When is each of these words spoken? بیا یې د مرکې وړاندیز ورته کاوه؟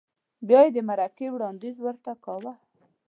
بیا 0.47 0.59
یې 0.65 0.69
د 0.75 0.79
مرکې 0.89 1.27
وړاندیز 1.31 1.75
ورته 1.81 2.11
کاوه؟ 2.23 2.53